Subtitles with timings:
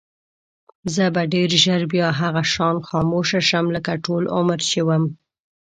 [0.93, 5.03] زه به ډېر ژر بیا هغه شان خاموشه شم لکه ټول عمر چې وم.